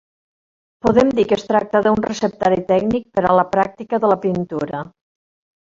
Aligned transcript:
Podem 0.85 1.11
dir 1.19 1.25
que 1.31 1.37
es 1.41 1.45
tracta 1.49 1.81
d'un 1.89 2.01
receptari 2.07 2.65
tècnic 2.73 3.07
per 3.19 3.27
a 3.33 3.37
la 3.43 3.47
pràctica 3.55 4.03
de 4.07 4.13
la 4.15 4.21
pintura. 4.27 4.85